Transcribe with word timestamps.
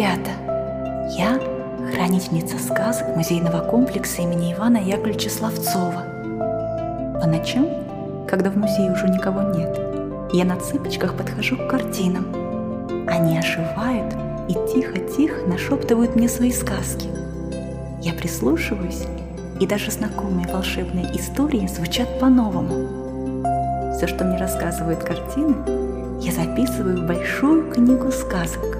ребята! 0.00 0.30
Я 1.10 1.38
хранительница 1.92 2.58
сказок 2.58 3.14
музейного 3.16 3.60
комплекса 3.60 4.22
имени 4.22 4.54
Ивана 4.54 4.78
Яковлевича 4.78 5.28
Славцова. 5.28 6.04
По 7.20 7.26
ночам, 7.26 7.66
когда 8.26 8.48
в 8.48 8.56
музее 8.56 8.92
уже 8.92 9.08
никого 9.08 9.42
нет, 9.54 9.78
я 10.32 10.46
на 10.46 10.56
цыпочках 10.56 11.16
подхожу 11.16 11.58
к 11.58 11.68
картинам. 11.68 12.24
Они 13.08 13.38
оживают 13.38 14.14
и 14.48 14.54
тихо-тихо 14.72 15.46
нашептывают 15.46 16.16
мне 16.16 16.30
свои 16.30 16.52
сказки. 16.52 17.08
Я 18.00 18.14
прислушиваюсь, 18.14 19.04
и 19.60 19.66
даже 19.66 19.90
знакомые 19.90 20.48
волшебные 20.48 21.14
истории 21.14 21.66
звучат 21.66 22.18
по-новому. 22.18 23.92
Все, 23.94 24.06
что 24.06 24.24
мне 24.24 24.38
рассказывают 24.38 25.00
картины, 25.00 25.56
я 26.22 26.32
записываю 26.32 27.02
в 27.02 27.06
большую 27.06 27.70
книгу 27.70 28.10
сказок. 28.10 28.79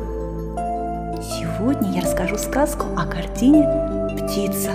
Сегодня 1.61 1.93
я 1.93 2.01
расскажу 2.01 2.39
сказку 2.39 2.87
о 2.97 3.05
картине 3.05 3.65
«Птица». 4.17 4.73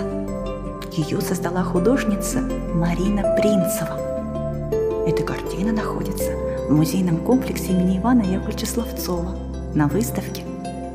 Ее 0.92 1.20
создала 1.20 1.64
художница 1.64 2.38
Марина 2.40 3.34
Принцева. 3.34 5.04
Эта 5.04 5.24
картина 5.24 5.72
находится 5.72 6.30
в 6.68 6.70
музейном 6.70 7.24
комплексе 7.24 7.72
имени 7.72 7.98
Ивана 7.98 8.22
Яковлевича 8.22 8.66
Славцова 8.66 9.36
на 9.74 9.88
выставке 9.88 10.44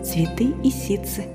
«Цветы 0.01 0.55
и 0.63 0.71
ситцы». 0.71 1.25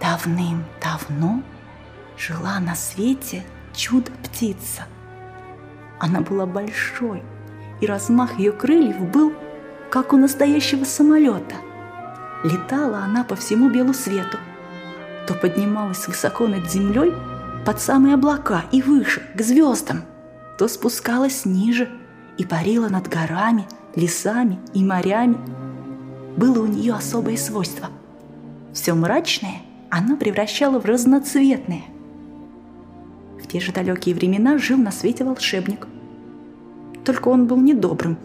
Давным-давно 0.00 1.44
жила 2.18 2.58
на 2.58 2.74
свете 2.74 3.44
чудо-птица. 3.74 4.86
Она 6.00 6.20
была 6.20 6.46
большой– 6.46 7.22
и 7.80 7.86
размах 7.86 8.38
ее 8.38 8.52
крыльев 8.52 8.98
был, 9.10 9.32
как 9.90 10.12
у 10.12 10.16
настоящего 10.16 10.84
самолета. 10.84 11.56
Летала 12.44 12.98
она 12.98 13.24
по 13.24 13.36
всему 13.36 13.70
белу 13.70 13.92
свету, 13.92 14.38
то 15.26 15.34
поднималась 15.34 16.06
высоко 16.06 16.46
над 16.46 16.70
землей 16.70 17.12
под 17.66 17.80
самые 17.80 18.14
облака 18.14 18.64
и 18.72 18.80
выше, 18.82 19.22
к 19.34 19.42
звездам, 19.42 20.02
то 20.58 20.68
спускалась 20.68 21.44
ниже 21.44 21.88
и 22.38 22.44
парила 22.44 22.88
над 22.88 23.08
горами, 23.08 23.66
лесами 23.94 24.58
и 24.72 24.82
морями. 24.82 25.38
Было 26.36 26.62
у 26.62 26.66
нее 26.66 26.94
особое 26.94 27.36
свойство. 27.36 27.88
Все 28.72 28.94
мрачное 28.94 29.62
она 29.90 30.16
превращала 30.16 30.78
в 30.78 30.84
разноцветное. 30.84 31.82
В 33.42 33.46
те 33.48 33.58
же 33.58 33.72
далекие 33.72 34.14
времена 34.14 34.56
жил 34.56 34.78
на 34.78 34.92
свете 34.92 35.24
волшебник– 35.24 35.86
только 37.10 37.26
он 37.26 37.48
был 37.48 37.56
не 37.56 37.74
добрым, 37.74 38.16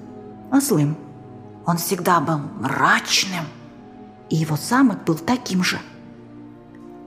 а 0.52 0.62
злым. 0.62 0.96
Он 1.66 1.78
всегда 1.78 2.20
был 2.20 2.38
мрачным, 2.60 3.46
и 4.30 4.36
его 4.36 4.58
замок 4.58 5.06
был 5.06 5.16
таким 5.16 5.64
же. 5.64 5.80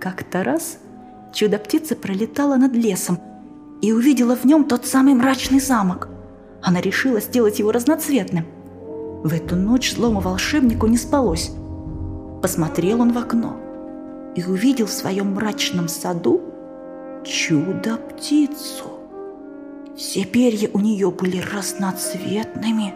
Как-то 0.01 0.43
раз 0.43 0.79
чудо-птица 1.33 1.95
пролетала 1.95 2.57
над 2.57 2.73
лесом 2.73 3.21
и 3.81 3.93
увидела 3.93 4.35
в 4.35 4.45
нем 4.45 4.65
тот 4.65 4.87
самый 4.87 5.15
мрачный 5.15 5.61
замок. 5.61 6.09
Она 6.63 6.81
решила 6.81 7.21
сделать 7.21 7.61
его 7.61 7.71
разноцветным. 7.71 8.45
В 9.23 9.33
эту 9.33 9.55
ночь 9.55 9.95
злому 9.95 10.19
волшебнику 10.19 10.89
не 10.89 10.97
спалось. 10.97 11.53
Посмотрел 12.43 13.03
он 13.03 13.13
в 13.13 13.19
окно 13.19 13.57
и 14.35 14.43
увидел 14.43 14.87
в 14.87 14.91
своем 14.91 15.33
мрачном 15.35 15.87
саду 15.87 16.41
чудо-птицу. 17.25 18.98
Все 19.99 20.25
перья 20.25 20.71
у 20.73 20.79
нее 20.79 21.11
были 21.11 21.39
разноцветными. 21.39 22.95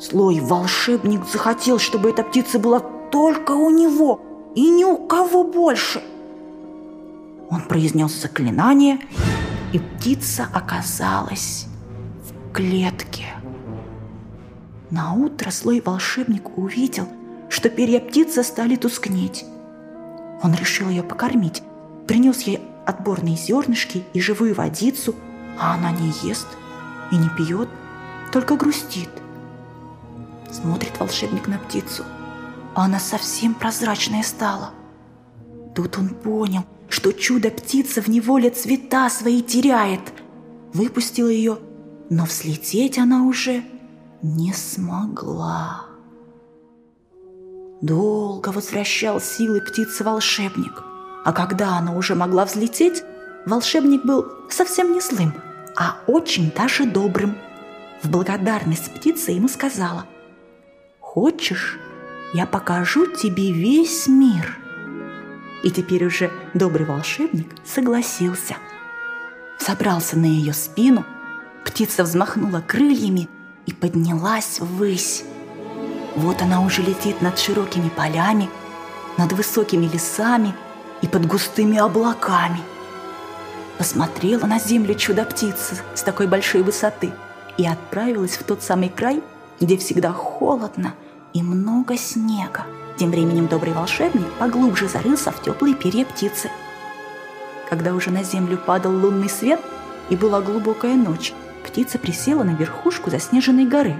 Злой 0.00 0.40
волшебник 0.40 1.26
захотел, 1.30 1.78
чтобы 1.78 2.08
эта 2.08 2.22
птица 2.22 2.58
была 2.58 2.80
только 2.80 3.52
у 3.52 3.68
него 3.68 4.22
и 4.54 4.70
ни 4.70 4.84
у 4.84 4.96
кого 5.06 5.44
больше. 5.44 6.02
Он 7.50 7.60
произнес 7.60 8.18
заклинание, 8.18 9.00
и 9.74 9.78
птица 9.78 10.48
оказалась 10.50 11.66
в 12.24 12.52
клетке. 12.54 13.26
На 14.90 15.12
утро 15.12 15.50
злой 15.50 15.82
волшебник 15.84 16.56
увидел, 16.56 17.06
что 17.50 17.68
перья 17.68 18.00
птицы 18.00 18.42
стали 18.44 18.76
тускнеть. 18.76 19.44
Он 20.42 20.54
решил 20.54 20.88
ее 20.88 21.02
покормить, 21.02 21.62
принес 22.06 22.40
ей 22.42 22.60
отборные 22.86 23.36
зернышки 23.36 24.04
и 24.14 24.20
живую 24.22 24.54
водицу– 24.54 25.14
а 25.58 25.74
она 25.74 25.90
не 25.90 26.12
ест 26.22 26.46
и 27.10 27.16
не 27.16 27.28
пьет, 27.30 27.68
только 28.32 28.56
грустит. 28.56 29.10
Смотрит 30.50 30.98
волшебник 30.98 31.48
на 31.48 31.58
птицу, 31.58 32.04
а 32.74 32.84
она 32.84 32.98
совсем 32.98 33.54
прозрачная 33.54 34.22
стала. 34.22 34.70
Тут 35.74 35.98
он 35.98 36.10
понял, 36.10 36.64
что 36.88 37.12
чудо-птица 37.12 38.00
в 38.00 38.08
неволе 38.08 38.50
цвета 38.50 39.10
свои 39.10 39.42
теряет. 39.42 40.00
Выпустил 40.72 41.28
ее, 41.28 41.58
но 42.10 42.24
взлететь 42.24 42.98
она 42.98 43.24
уже 43.24 43.64
не 44.22 44.52
смогла. 44.52 45.86
Долго 47.80 48.48
возвращал 48.48 49.20
силы 49.20 49.60
птицы 49.60 50.02
волшебник, 50.02 50.82
а 51.24 51.32
когда 51.32 51.76
она 51.76 51.94
уже 51.94 52.14
могла 52.14 52.44
взлететь, 52.44 53.02
волшебник 53.44 54.04
был 54.04 54.26
совсем 54.48 54.92
не 54.92 55.00
злым, 55.00 55.34
а 55.76 55.98
очень 56.06 56.50
даже 56.50 56.86
добрым. 56.86 57.36
В 58.02 58.10
благодарность 58.10 58.92
птица 58.92 59.32
ему 59.32 59.48
сказала, 59.48 60.06
«Хочешь, 61.00 61.78
я 62.32 62.46
покажу 62.46 63.06
тебе 63.06 63.52
весь 63.52 64.06
мир?» 64.06 64.58
И 65.62 65.70
теперь 65.70 66.04
уже 66.04 66.30
добрый 66.54 66.86
волшебник 66.86 67.48
согласился. 67.64 68.56
Собрался 69.58 70.18
на 70.18 70.26
ее 70.26 70.52
спину, 70.52 71.04
птица 71.64 72.04
взмахнула 72.04 72.60
крыльями 72.60 73.28
и 73.66 73.72
поднялась 73.72 74.60
ввысь. 74.60 75.24
Вот 76.14 76.40
она 76.40 76.60
уже 76.60 76.82
летит 76.82 77.20
над 77.20 77.38
широкими 77.38 77.88
полями, 77.88 78.48
над 79.18 79.32
высокими 79.32 79.86
лесами 79.86 80.54
и 81.02 81.08
под 81.08 81.26
густыми 81.26 81.78
облаками– 81.78 82.60
посмотрела 83.78 84.46
на 84.46 84.58
землю 84.58 84.94
чудо-птица 84.94 85.76
с 85.94 86.02
такой 86.02 86.26
большой 86.26 86.62
высоты 86.62 87.12
и 87.56 87.66
отправилась 87.66 88.36
в 88.36 88.44
тот 88.44 88.62
самый 88.62 88.88
край, 88.88 89.22
где 89.60 89.76
всегда 89.76 90.12
холодно 90.12 90.94
и 91.32 91.42
много 91.42 91.96
снега. 91.96 92.64
Тем 92.98 93.10
временем 93.10 93.46
добрый 93.46 93.72
волшебник 93.72 94.26
поглубже 94.38 94.88
зарылся 94.88 95.30
в 95.30 95.42
теплые 95.42 95.74
перья 95.74 96.04
птицы. 96.04 96.50
Когда 97.68 97.94
уже 97.94 98.10
на 98.10 98.22
землю 98.22 98.58
падал 98.58 98.92
лунный 98.92 99.28
свет 99.28 99.60
и 100.08 100.16
была 100.16 100.40
глубокая 100.40 100.94
ночь, 100.94 101.34
птица 101.64 101.98
присела 101.98 102.42
на 102.42 102.54
верхушку 102.54 103.10
заснеженной 103.10 103.66
горы. 103.66 103.96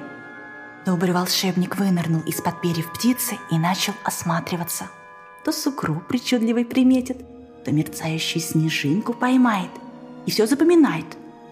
Добрый 0.86 1.12
волшебник 1.12 1.76
вынырнул 1.76 2.22
из-под 2.22 2.60
перьев 2.60 2.92
птицы 2.92 3.38
и 3.50 3.58
начал 3.58 3.92
осматриваться. 4.04 4.84
То 5.44 5.52
сукру 5.52 6.02
причудливый 6.08 6.64
приметит– 6.64 7.18
то 7.66 7.72
мерцающую 7.72 8.40
снежинку 8.40 9.12
поймает 9.12 9.70
и 10.24 10.30
все 10.30 10.46
запоминает. 10.46 11.04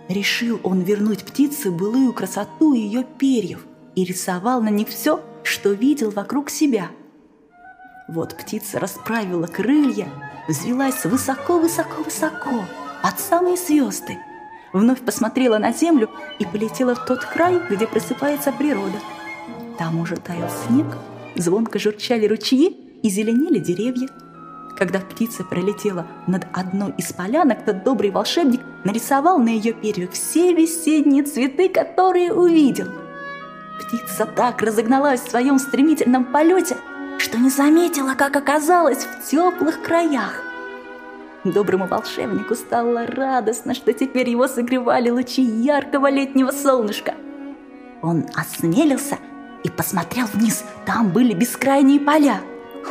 Решил 0.09 0.61
он 0.63 0.83
вернуть 0.83 1.25
птице 1.25 1.73
былую 1.73 2.13
красоту 2.13 2.73
ее 2.73 3.05
перьев 3.19 3.67
и 3.97 4.05
рисовал 4.05 4.63
на 4.63 4.69
них 4.69 4.89
все, 4.89 5.21
что 5.43 5.73
видел 5.73 6.13
вокруг 6.13 6.51
себя. 6.51 6.87
Вот 8.07 8.37
птица 8.37 8.79
расправила 8.79 9.49
крылья, 9.49 10.09
взвелась 10.47 11.05
высоко-высоко-высоко, 11.05 12.65
под 13.03 13.19
самые 13.19 13.57
звезды, 13.57 14.17
вновь 14.73 15.01
посмотрела 15.01 15.59
на 15.59 15.73
землю 15.73 16.09
и 16.39 16.47
полетела 16.47 16.95
в 16.95 17.05
тот 17.07 17.25
край, 17.25 17.61
где 17.69 17.89
просыпается 17.89 18.53
природа. 18.53 19.01
Там 19.79 19.99
уже 19.99 20.15
таял 20.17 20.51
снег, 20.69 20.87
звонко 21.35 21.81
журчали 21.81 22.29
ручьи 22.29 22.69
и 23.03 23.09
зеленели 23.09 23.59
деревья– 23.59 24.09
когда 24.77 24.99
птица 24.99 25.45
пролетела 25.45 26.07
над 26.27 26.47
одной 26.53 26.93
из 26.99 27.13
полянок, 27.13 27.65
тот 27.65 27.85
добрый 27.85 28.11
волшебник 28.11 28.61
нарисовал 28.83 29.39
на 29.39 29.49
ее 29.49 29.73
перьях 29.73 30.11
все 30.11 30.53
весенние 30.53 31.23
цветы, 31.23 31.69
которые 31.69 32.33
увидел. 32.33 32.89
Птица 33.79 34.27
так 34.27 34.63
разогналась 34.63 35.21
в 35.21 35.31
своем 35.31 35.59
стремительном 35.59 36.25
полете, 36.25 36.77
что 37.19 37.39
не 37.39 37.51
заметила, 37.51 38.15
как 38.15 38.37
оказалась 38.37 39.05
в 39.05 39.31
теплых 39.31 39.83
краях. 39.83 40.43
Доброму 41.45 41.87
волшебнику 41.87 42.55
стало 42.55 43.07
радостно, 43.07 43.75
что 43.75 43.93
теперь 43.93 44.31
его 44.31 44.49
согревали 44.49 45.11
лучи 45.11 45.43
яркого 45.43 46.11
летнего 46.11 46.51
солнышка. 46.51 47.15
Он 48.03 48.25
осмелился 48.35 49.19
и 49.63 49.71
посмотрел 49.71 50.27
вниз. 50.33 50.65
Там 50.87 51.11
были 51.11 51.35
бескрайние 51.35 52.01
поля. 52.01 52.41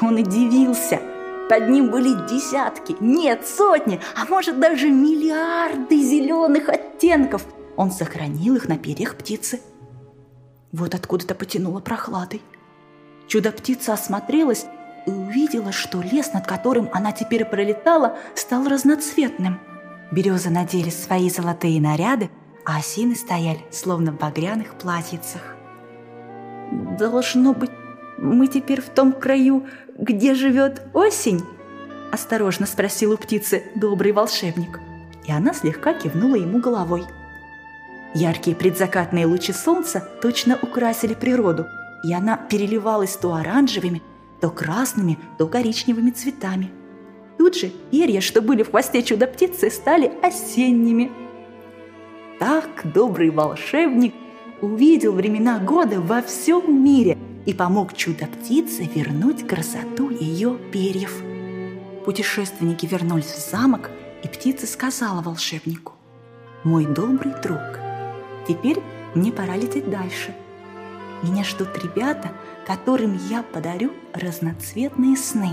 Он 0.01 0.15
удивился– 0.15 0.99
под 1.49 1.69
ним 1.69 1.91
были 1.91 2.13
десятки, 2.27 2.95
нет, 2.99 3.45
сотни, 3.45 3.99
а 4.15 4.25
может 4.25 4.59
даже 4.59 4.89
миллиарды 4.89 6.01
зеленых 6.01 6.69
оттенков. 6.69 7.45
Он 7.75 7.91
сохранил 7.91 8.55
их 8.55 8.67
на 8.67 8.77
перьях 8.77 9.15
птицы. 9.15 9.59
Вот 10.71 10.95
откуда-то 10.95 11.35
потянуло 11.35 11.79
прохладой. 11.79 12.41
Чудо-птица 13.27 13.93
осмотрелась 13.93 14.65
и 15.05 15.11
увидела, 15.11 15.71
что 15.71 16.01
лес, 16.01 16.33
над 16.33 16.47
которым 16.47 16.89
она 16.93 17.11
теперь 17.11 17.45
пролетала, 17.45 18.17
стал 18.35 18.67
разноцветным. 18.67 19.59
Березы 20.11 20.49
надели 20.49 20.89
свои 20.89 21.29
золотые 21.29 21.81
наряды, 21.81 22.29
а 22.65 22.77
осины 22.77 23.15
стояли, 23.15 23.61
словно 23.71 24.11
в 24.11 24.17
багряных 24.17 24.75
платьицах. 24.75 25.41
«Должно 26.97 27.53
быть, 27.53 27.71
мы 28.17 28.47
теперь 28.47 28.81
в 28.81 28.89
том 28.89 29.11
краю, 29.13 29.65
где 29.97 30.33
живет 30.33 30.81
осень?» 30.93 31.41
Осторожно 32.11 32.65
спросил 32.65 33.13
у 33.13 33.17
птицы 33.17 33.63
добрый 33.75 34.11
волшебник. 34.11 34.79
И 35.25 35.31
она 35.31 35.53
слегка 35.53 35.93
кивнула 35.93 36.35
ему 36.35 36.59
головой. 36.59 37.05
Яркие 38.13 38.55
предзакатные 38.55 39.25
лучи 39.25 39.51
солнца 39.51 40.07
точно 40.21 40.59
украсили 40.61 41.15
природу, 41.15 41.65
и 42.03 42.13
она 42.13 42.37
переливалась 42.37 43.15
то 43.15 43.33
оранжевыми, 43.33 44.03
то 44.41 44.51
красными, 44.51 45.17
то 45.39 45.47
коричневыми 45.47 46.11
цветами. 46.11 46.69
Тут 47.39 47.55
же 47.55 47.71
перья, 47.89 48.21
что 48.21 48.41
были 48.41 48.61
в 48.61 48.69
хвосте 48.69 49.01
чудо-птицы, 49.01 49.71
стали 49.71 50.11
осенними. 50.21 51.11
Так 52.39 52.81
добрый 52.83 53.31
волшебник 53.31 54.13
увидел 54.61 55.13
времена 55.13 55.57
года 55.57 55.99
во 55.99 56.21
всем 56.21 56.83
мире 56.83 57.17
и 57.45 57.53
помог 57.53 57.93
чудо-птице 57.93 58.83
вернуть 58.83 59.45
красоту 59.47 60.09
ее 60.09 60.57
перьев. 60.71 61.21
Путешественники 62.05 62.85
вернулись 62.85 63.33
в 63.33 63.49
замок, 63.51 63.91
и 64.23 64.27
птица 64.27 64.67
сказала 64.67 65.21
волшебнику, 65.21 65.93
«Мой 66.63 66.85
добрый 66.85 67.33
друг, 67.41 67.59
теперь 68.47 68.79
мне 69.15 69.31
пора 69.31 69.57
лететь 69.57 69.89
дальше. 69.89 70.33
Меня 71.21 71.43
ждут 71.43 71.77
ребята, 71.83 72.31
которым 72.65 73.19
я 73.29 73.43
подарю 73.43 73.91
разноцветные 74.13 75.17
сны». 75.17 75.51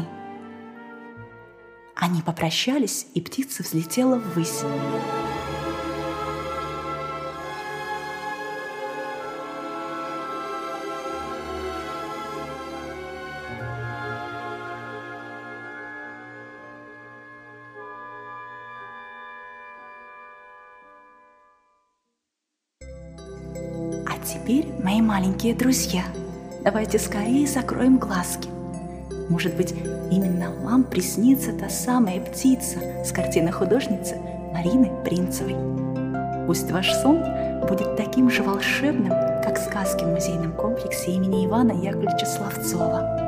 Они 1.97 2.23
попрощались, 2.23 3.07
и 3.15 3.21
птица 3.21 3.63
взлетела 3.63 4.17
ввысь. 4.17 4.63
Теперь, 24.25 24.67
мои 24.83 25.01
маленькие 25.01 25.55
друзья, 25.55 26.03
давайте 26.63 26.99
скорее 26.99 27.47
закроем 27.47 27.99
глазки. 27.99 28.49
Может 29.29 29.57
быть, 29.57 29.75
именно 30.11 30.51
вам 30.63 30.85
приснится 30.85 31.53
та 31.53 31.69
самая 31.69 32.21
птица 32.21 32.79
с 33.05 33.13
картины 33.13 33.53
художницы 33.53 34.17
Марины 34.53 34.91
Принцевой. 35.05 35.55
Пусть 36.47 36.71
ваш 36.71 36.93
сон 36.95 37.23
будет 37.69 37.97
таким 37.97 38.31
же 38.31 38.43
волшебным, 38.43 39.11
как 39.45 39.59
сказки 39.59 40.03
в 40.03 40.09
музейном 40.09 40.53
комплексе 40.53 41.13
имени 41.13 41.47
Ивана 41.47 41.73
Яковлевича 41.73 42.27
Славцова. 42.27 43.20